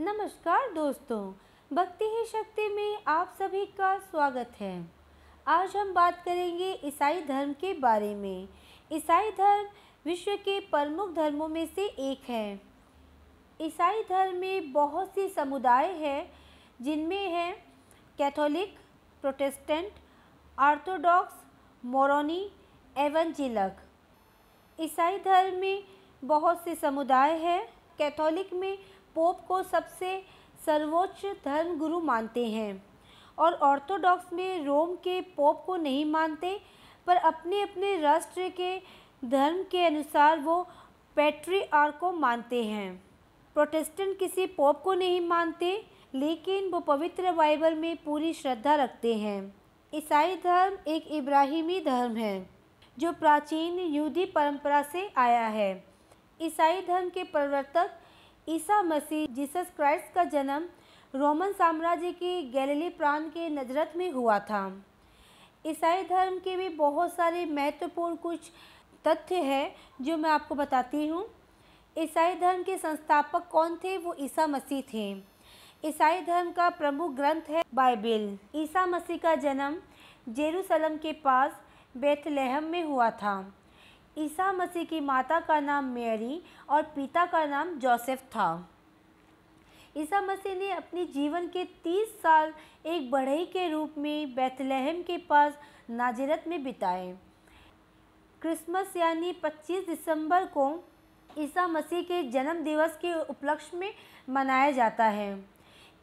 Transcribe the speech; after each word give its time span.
नमस्कार 0.00 0.72
दोस्तों, 0.72 1.20
भक्ति 1.70 2.04
ही 2.04 2.24
शक्ति 2.26 2.68
में 2.68 3.02
आप 3.06 3.34
सभी 3.38 3.64
का 3.78 3.98
स्वागत 3.98 4.50
है। 4.60 4.90
आज 5.46 5.76
हम 5.76 5.92
बात 5.94 6.22
करेंगे 6.24 6.70
ईसाई 6.84 7.20
धर्म 7.22 7.52
के 7.52 7.72
बारे 7.74 8.14
में। 8.14 8.48
ईसाई 8.92 9.30
धर्म 9.30 9.66
विश्व 10.04 10.34
के 10.36 10.58
प्रमुख 10.60 11.12
धर्मों 11.14 11.48
में 11.48 11.66
से 11.66 11.84
एक 11.84 12.28
है। 12.28 12.60
ईसाई 13.60 14.02
धर्म 14.02 14.36
में 14.36 14.72
बहुत 14.72 15.10
सी 15.14 15.28
समुदाय 15.28 15.90
हैं, 15.92 16.30
जिनमें 16.82 17.28
हैं 17.28 17.52
कैथोलिक, 18.18 18.76
प्रोटेस्टेंट, 19.22 19.92
ऑर्थोडॉक्स, 20.58 21.34
मोरोनी, 21.84 22.40
एवंजिलक। 22.98 23.82
ईसाई 24.78 25.18
धर्म 25.18 25.58
में 25.58 25.84
बहुत 26.22 26.64
से 26.64 26.74
समुदाय 26.74 27.36
हैं, 27.38 27.62
कैथोलिक 27.98 28.52
में 28.52 28.78
पोप 29.14 29.40
को 29.48 29.62
सबसे 29.62 30.22
सर्वोच्च 30.66 31.24
धर्म 31.44 31.76
गुरु 31.78 32.00
मानते 32.00 32.46
हैं 32.46 32.82
और 33.38 33.54
ऑर्थोडॉक्स 33.54 34.32
में 34.32 34.64
रोम 34.64 34.94
के 34.96 35.20
पोप 35.36 35.62
को 35.66 35.76
नहीं 35.76 36.04
मानते, 36.04 36.60
पर 37.06 37.16
अपने 37.16 37.62
अपने 37.62 37.96
राष्ट्र 38.00 38.48
के 38.56 38.76
धर्म 39.24 39.62
के 39.62 39.84
अनुसार 39.86 40.38
वो 40.38 40.62
पैट्रीआर 41.16 41.90
को 41.90 42.12
मानते 42.12 42.62
हैं। 42.64 43.02
प्रोटेस्टेंट 43.56 44.18
किसी 44.18 44.46
पोप 44.46 44.82
को 44.82 44.94
नहीं 44.94 45.20
मानते, 45.20 45.72
लेकिन 46.14 46.70
वो 46.70 46.80
पवित्र 46.80 47.32
बाइबल 47.32 47.74
में 47.74 47.96
पूरी 47.96 48.32
श्रद्धा 48.32 48.74
रखते 48.74 49.14
हैं। 49.14 49.54
ईसाई 49.92 50.36
धर्म 50.36 50.76
एक 50.88 51.06
इब्राहिमी 51.12 51.80
धर्म 51.80 52.16
है, 52.16 52.48
जो 52.98 53.12
प्राचीन 53.12 53.78
यहूदी 53.78 54.24
परंपरा 54.26 54.82
से 54.82 55.10
आया 55.16 55.46
है। 55.48 55.72
ईसाई 56.40 56.80
धर्म 56.80 57.08
के 57.08 57.24
प्रवर्तक 57.24 57.90
ईसा 58.48 58.82
मसीह 58.82 59.26
जीसस 59.34 59.70
क्राइस्ट 59.76 60.12
का 60.14 60.24
जन्म 60.24 60.64
रोमन 61.14 61.52
साम्राज्य 61.52 62.10
की 62.12 62.42
गैलीली 62.50 62.88
प्रांत 62.88 63.28
के 63.34 63.48
नजरत 63.48 63.92
में 63.96 64.10
हुआ 64.12 64.38
था। 64.40 64.62
ईसाई 65.66 66.02
धर्म 66.04 66.38
के 66.38 66.56
भी 66.56 66.68
बहुत 66.68 67.12
सारे 67.12 67.44
महत्वपूर्ण 67.46 68.16
कुछ 68.16 68.50
तथ्य 69.04 69.36
हैं 69.36 69.74
जो 70.00 70.16
मैं 70.16 70.30
आपको 70.30 70.54
बताती 70.54 71.06
हूँ। 71.06 71.24
ईसाई 71.96 72.34
धर्म 72.34 72.62
के 72.62 72.76
संस्थापक 72.78 73.48
कौन 73.48 73.76
थे? 73.76 73.96
वो 73.98 74.14
ईसा 74.20 74.46
मसीह 74.46 74.82
थे। 74.92 75.10
ईसाई 75.84 76.20
धर्म 76.20 76.50
का 76.52 76.68
प्रमुख 76.70 77.14
ग्रंथ 77.16 77.50
है 77.50 77.62
बाइबिल। 77.74 78.38
ईसा 78.54 78.86
मसीह 78.86 79.16
का 79.16 79.34
जन्म 79.36 79.76
जेरूसलम 80.28 80.96
के 80.96 81.12
पास 81.12 81.52
बेथलेहम 81.94 82.64
में 82.64 82.82
हुआ 82.84 83.10
था। 83.12 83.40
ईसा 84.18 84.52
मसीह 84.52 84.84
की 84.84 85.00
माता 85.00 85.40
का 85.40 85.60
नाम 85.60 85.84
मेरी 85.84 86.42
और 86.68 86.82
पिता 86.82 87.24
का 87.26 87.44
नाम 87.46 87.74
जोसेफ 87.78 88.18
था। 88.18 88.68
ईसा 89.96 90.20
मसीह 90.20 90.54
ने 90.54 90.70
अपने 90.72 91.04
जीवन 91.04 91.46
के 91.48 91.64
30 91.84 92.08
साल 92.22 92.52
एक 92.86 93.10
बढ़ई 93.10 93.44
के 93.44 93.68
रूप 93.68 93.94
में 93.98 94.34
बेथलेहम 94.34 95.02
के 95.02 95.16
पास 95.18 95.58
नाजरत 95.90 96.44
में 96.48 96.62
बिताए। 96.64 97.16
क्रिसमस 98.42 98.96
यानी 98.96 99.32
25 99.32 99.86
दिसंबर 99.86 100.44
को 100.44 100.84
ईसा 101.38 101.66
मसीह 101.68 102.02
के 102.02 102.22
जन्म 102.22 102.62
दिवस 102.64 102.96
के 102.96 103.14
उपलक्ष्य 103.20 103.76
में 103.76 103.94
मनाया 104.30 104.70
जाता 104.70 105.04
है। 105.04 105.32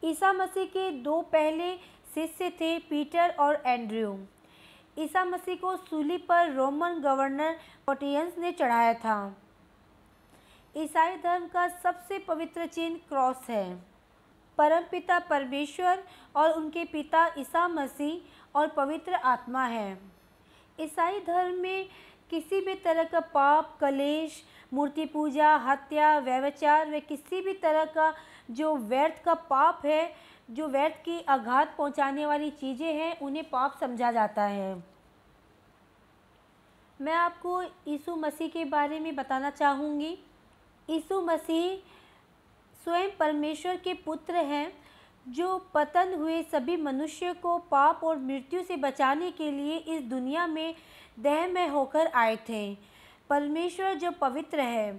ईसा 0.04 0.32
मसीह 0.32 0.64
के 0.64 0.90
दो 1.02 1.20
पहले 1.22 1.74
शिष्य 2.14 2.50
थे 2.50 2.78
पीटर 2.78 3.34
और 3.40 3.62
एंड्रयू। 3.66 4.18
ईसा 4.98 5.24
मसीह 5.24 5.56
को 5.56 5.76
सूली 5.76 6.16
पर 6.18 6.52
रोमन 6.52 7.00
गवर्नर 7.00 7.56
पोटियंस 7.86 8.38
ने 8.38 8.52
चढ़ाया 8.52 8.94
था। 8.94 9.36
ईसाई 10.76 11.16
धर्म 11.16 11.46
का 11.46 11.68
सबसे 11.68 12.18
पवित्र 12.18 12.66
चिन्ह 12.66 12.96
क्रॉस 13.08 13.48
है। 13.48 13.76
परमपिता 14.58 15.18
परमेश्वर 15.18 16.02
और 16.36 16.50
उनके 16.50 16.84
पिता 16.84 17.26
ईसा 17.38 17.68
मसीह 17.68 18.58
और 18.58 18.66
पवित्र 18.66 19.14
आत्मा 19.14 19.64
है। 19.64 19.98
ईसाई 20.80 21.20
धर्म 21.20 21.54
में 21.54 21.88
किसी 22.30 22.60
भी 22.60 22.74
तरह 22.74 23.04
का 23.04 23.20
पाप, 23.20 23.78
कलेश, 23.80 24.42
मूर्ति 24.74 25.04
पूजा, 25.04 25.54
हत्या 25.56 26.18
व्यवचार 26.18 26.90
व 26.90 27.00
किसी 27.00 27.40
भी 27.40 27.52
तरह 27.52 27.84
का 27.84 28.14
जो 28.50 28.76
व्यर्थ 28.76 29.22
का 29.24 29.34
पाप 29.34 29.86
है 29.86 30.12
जो 30.48 30.66
व्यर्थ 30.68 30.94
की 31.04 31.20
आघात 31.20 31.74
पहुँचाने 31.78 32.26
वाली 32.26 32.50
चीज़ें 32.50 32.92
हैं, 32.94 33.18
उन्हें 33.20 33.48
पाप 33.50 33.76
समझा 33.80 34.12
जाता 34.12 34.42
है। 34.42 34.82
मैं 37.00 37.12
आपको 37.12 37.62
यीशु 37.62 38.14
मसीह 38.16 38.48
के 38.48 38.64
बारे 38.64 39.00
में 39.00 39.14
बताना 39.16 39.50
चाहूँगी। 39.50 40.18
यीशु 40.88 41.20
मसीह 41.20 41.76
स्वयं 42.84 43.10
परमेश्वर 43.18 43.76
के 43.76 43.94
पुत्र 43.94 44.36
हैं, 44.36 44.72
जो 45.26 45.58
पतन 45.74 46.14
हुए 46.14 46.42
सभी 46.42 46.76
मनुष्य 46.76 47.32
को 47.32 47.58
पाप 47.70 48.04
और 48.04 48.18
मृत्यु 48.18 48.62
से 48.62 48.76
बचाने 48.76 49.30
के 49.30 49.50
लिए 49.50 49.76
इस 49.76 50.02
दुनिया 50.02 50.46
में 50.46 50.74
देह 51.18 51.46
में 51.46 51.68
होकर 51.68 52.06
आए 52.06 52.36
थे। 52.48 52.74
परमेश्वर 53.30 53.94
जो 53.94 54.10
पवित्र 54.10 54.60
है 54.60 54.92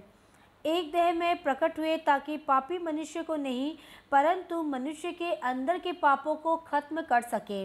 एक 0.64 0.90
देह 0.92 1.12
में 1.12 1.42
प्रकट 1.42 1.78
हुए 1.78 1.96
ताकि 1.96 2.36
पापी 2.38 2.78
मनुष्य 2.78 3.22
को 3.22 3.36
नहीं, 3.36 3.74
परंतु 4.12 4.62
मनुष्य 4.62 5.12
के 5.12 5.32
अंदर 5.32 5.78
के 5.78 5.92
पापों 5.92 6.34
को 6.36 6.56
खत्म 6.66 7.02
कर 7.02 7.22
सके। 7.24 7.64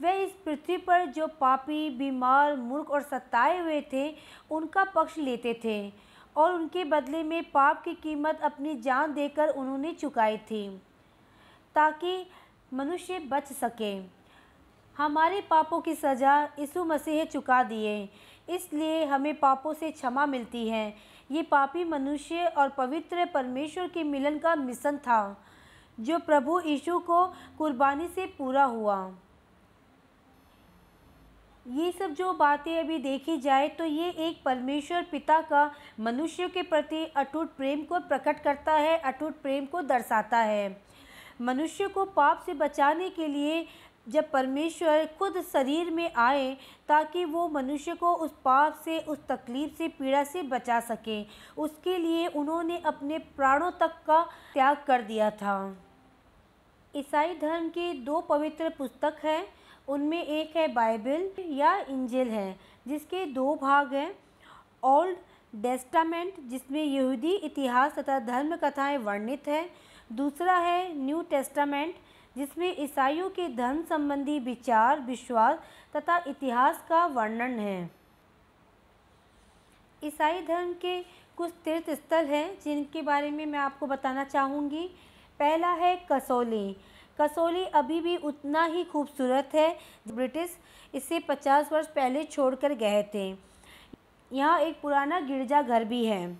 वे 0.00 0.12
इस 0.24 0.32
पृथ्वी 0.44 0.76
पर 0.78 1.04
जो 1.06 1.26
पापी, 1.40 1.88
बीमार, 1.90 2.56
मूर्ख 2.56 2.90
और 2.90 3.02
सताए 3.02 3.58
हुए 3.58 3.80
थे, 3.92 4.08
उनका 4.50 4.84
पक्ष 4.86 5.16
लेते 5.18 5.60
थे 5.64 5.92
और 6.36 6.52
उनके 6.52 6.84
बदले 6.84 7.22
में 7.22 7.50
पाप 7.50 7.82
की 7.84 7.94
कीमत 7.94 8.40
अपनी 8.42 8.74
जान 8.76 9.14
देकर 9.14 9.48
उन्होंने 9.48 9.92
चुकाई 9.94 10.36
थी, 10.40 10.68
ताकि 11.76 12.26
मनुष्य 12.72 13.18
बच 13.28 13.52
सके। 13.54 13.94
हमारे 14.96 15.40
पापों 15.50 15.80
की 15.80 15.94
सज़ा 15.94 16.42
यीशु 16.58 16.84
मसीह 16.84 17.24
चुका 17.26 17.62
दिए, 17.64 18.08
इसलिए 18.48 19.04
हमें 19.04 19.38
पापों 19.40 19.72
से 19.74 19.90
क्षमा 19.90 20.26
मिलती 20.26 20.68
है। 20.68 20.94
ये 21.30 21.42
पापी 21.42 21.84
मनुष्य 21.84 22.46
और 22.48 22.68
पवित्र 22.68 23.24
परमेश्वर 23.24 23.88
के 23.88 24.04
मिलन 24.04 24.38
का 24.38 24.54
मिशन 24.56 24.96
था, 24.98 25.44
जो 25.98 26.18
प्रभु 26.18 26.60
यीशु 26.60 26.98
को 27.00 27.24
कुर्बानी 27.58 28.08
से 28.08 28.26
पूरा 28.38 28.64
हुआ। 28.64 28.98
ये 31.66 31.90
सब 31.92 32.10
जो 32.14 32.32
बातें 32.32 32.78
अभी 32.78 32.98
देखी 32.98 33.36
जाए 33.36 33.68
तो 33.68 33.84
ये 33.84 34.10
एक 34.20 34.42
परमेश्वर 34.44 35.06
पिता 35.10 35.40
का 35.42 35.70
मनुष्य 36.00 36.48
के 36.48 36.62
प्रति 36.62 37.04
अटूट 37.16 37.56
प्रेम 37.56 37.82
को 37.82 37.98
प्रकट 38.00 38.42
करता 38.42 38.72
है, 38.72 38.96
अटूट 38.98 39.40
प्रेम 39.42 39.64
को 39.64 39.82
दर्शाता 39.82 40.38
है। 40.38 40.76
मनुष्य 41.40 41.88
को 41.88 42.04
पाप 42.06 42.42
से 42.46 42.54
बचाने 42.54 43.08
के 43.10 43.26
लिए 43.26 43.66
जब 44.08 44.30
परमेश्वर 44.30 45.06
खुद 45.18 45.40
शरीर 45.52 45.90
में 45.90 46.12
आए 46.14 46.56
ताकि 46.88 47.24
वो 47.24 47.48
मनुष्य 47.48 47.94
को 47.94 48.14
उस 48.14 48.30
पाप 48.44 48.82
से, 48.84 48.98
उस 48.98 49.18
तकलीफ़ 49.28 49.74
से, 49.74 49.88
पीड़ा 49.88 50.24
से 50.24 50.42
बचा 50.42 50.80
सके, 50.80 51.26
उसके 51.58 51.98
लिए 51.98 52.26
उन्होंने 52.26 52.78
अपने 52.78 53.18
प्राणों 53.18 53.70
तक 53.70 53.92
का 54.06 54.22
त्याग 54.54 54.76
कर 54.86 55.02
दिया 55.02 55.30
था। 55.30 55.76
ईसाई 56.96 57.34
धर्म 57.34 57.68
की 57.68 57.92
दो 57.92 58.20
पवित्र 58.20 58.68
पुस्तक 58.68 59.16
हैं। 59.24 59.46
उनमें 59.88 60.22
एक 60.24 60.56
है 60.56 60.68
बाइबल 60.68 61.30
या 61.38 61.76
इंजिल 61.78 62.28
है, 62.28 62.60
जिसके 62.88 63.26
दो 63.26 63.54
भाग 63.54 63.94
हैं। 63.94 64.18
ओल्ड 64.84 65.16
डेस्टामेंट 65.54 66.34
जिसमें 66.40 66.84
यहूदी 66.84 67.34
इतिहास 67.34 67.98
तथा 67.98 68.18
धर्म 68.18 68.56
कथाएँ 68.56 68.98
वर्णित 68.98 69.48
है। 69.48 69.70
दूसरा 70.12 70.56
है 70.58 70.94
न्यू 70.94 71.22
टेस्टामेंट 71.22 71.94
जिसमें 72.36 72.74
ईसाइयों 72.78 73.28
के 73.30 73.48
धर्म 73.48 73.82
संबंधी 73.82 74.38
विचार, 74.38 75.00
विश्वास 75.00 75.58
तथा 75.96 76.16
इतिहास 76.26 76.84
का 76.88 77.04
वर्णन 77.06 77.58
है। 77.58 77.90
ईसाई 80.02 80.42
धर्म 80.42 80.72
के 80.72 81.00
कुछ 81.36 81.52
तीर्थ 81.64 81.90
स्थल 81.90 82.26
हैं, 82.26 82.58
जिनके 82.64 83.02
बारे 83.02 83.30
में 83.30 83.44
मैं 83.46 83.58
आपको 83.58 83.86
बताना 83.86 84.24
चाहूँगी। 84.24 84.86
पहला 85.40 85.72
है 85.72 85.96
कसौली। 86.12 86.76
कसौली 87.20 87.64
अभी 87.64 88.00
भी 88.00 88.16
उतना 88.16 88.64
ही 88.64 88.84
खूबसूरत 88.84 89.50
है 89.54 89.76
ब्रिटिश 90.08 90.56
इसे 90.94 91.18
50 91.20 91.72
वर्ष 91.72 91.86
पहले 91.86 92.24
छोड़कर 92.24 92.74
गए 92.74 93.02
थे। 93.14 93.28
यहाँ 94.30 94.58
एक 94.60 94.80
पुराना 94.80 95.20
गिरजाघर 95.20 95.84
भी 95.84 96.04
है। 96.06 96.38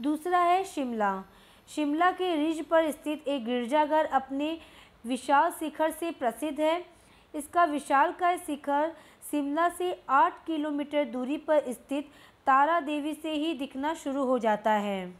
दूसरा 0.00 0.38
है 0.38 0.64
शिमला। 0.64 1.22
शिमला 1.68 2.10
के 2.10 2.34
रिज 2.36 2.64
पर 2.64 2.90
स्थित 2.90 3.28
एक 3.28 3.44
गिरजाघर 3.44 4.04
अपने 4.04 4.58
विशाल 5.04 5.50
शिखर 5.50 5.90
से 5.90 6.10
प्रसिद्ध 6.10 6.60
है। 6.60 6.84
इसका 7.34 7.64
विशाल 7.64 8.12
का 8.12 8.36
शिखर 8.36 8.92
शिमला 9.30 9.68
से 9.68 9.92
आठ 10.08 10.44
किलोमीटर 10.46 11.04
दूरी 11.04 11.36
पर 11.38 11.72
स्थित 11.72 12.10
तारा 12.46 12.78
देवी 12.80 13.14
से 13.14 13.32
ही 13.32 13.54
दिखना 13.54 13.94
शुरू 13.94 14.24
हो 14.24 14.38
जाता 14.38 14.70
है। 14.70 15.14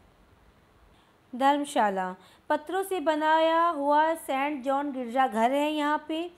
धर्मशाला, 1.32 2.14
पत्थरों 2.50 2.82
से 2.82 3.00
बनाया 3.00 3.66
हुआ 3.68 4.14
सेंट 4.14 4.62
जॉन 4.64 4.92
गिरजाघर 4.92 5.52
है 5.52 5.70
यहाँ 5.72 6.04
पे। 6.08 6.30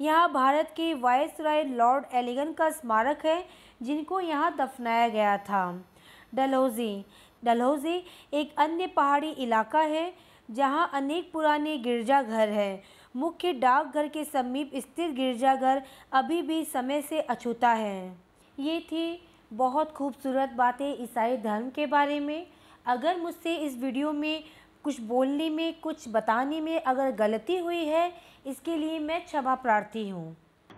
यहाँ 0.00 0.32
भारत 0.32 0.72
के 0.76 0.92
वायसराय 0.94 1.62
लॉर्ड 1.64 2.04
एलिगन 2.14 2.52
का 2.52 2.70
स्मारक 2.70 3.24
है, 3.26 3.44
जिनको 3.82 4.20
यहाँ 4.20 4.54
दफनाया 4.56 5.08
गया 5.08 5.36
था। 5.38 5.62
डलहौजी 6.34 7.04
डलहौजी 7.42 8.02
एक 8.32 8.54
अन्य 8.58 8.86
पहाड़ी 8.86 9.30
इलाका 9.30 9.80
है, 9.80 10.12
जहाँ 10.48 10.90
अनेक 10.94 11.30
पुराने 11.32 11.76
गिरजाघर 11.78 12.48
हैं। 12.48 12.82
मुख्य 13.14 13.52
डाकघर 13.52 14.08
के 14.08 14.24
समीप 14.24 14.70
स्थित 14.76 15.10
गिरजाघर 15.10 15.82
अभी 16.12 16.40
भी 16.42 16.64
समय 16.64 17.02
से 17.02 17.20
अछूता 17.20 17.68
है। 17.68 18.16
ये 18.58 18.78
थी 18.82 19.20
बहुत 19.52 19.92
खूबसूरत 19.92 20.52
बातें 20.52 21.02
ईसाई 21.02 21.36
धर्म 21.36 21.70
के 21.70 21.86
बारे 21.86 22.18
में। 22.20 22.46
अगर 22.86 23.16
मुझसे 23.16 23.54
इस 23.56 23.76
वीडियो 23.78 24.12
में 24.12 24.42
कुछ 24.84 25.00
बोलने 25.00 25.48
में, 25.50 25.80
कुछ 25.80 26.04
बताने 26.08 26.60
में 26.60 26.80
अगर 26.80 27.10
गलती 27.10 27.56
हुई 27.56 27.84
है, 27.84 28.12
इसके 28.46 28.76
लिए 28.76 28.98
मैं 28.98 29.24
क्षमा 29.24 29.54
प्रार्थी 29.54 30.08
हूँ। 30.08 30.36